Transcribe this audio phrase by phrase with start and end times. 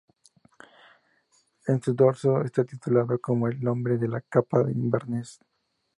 [1.67, 5.37] En su dorso está titulado como "El hombre de la capa de Inverness.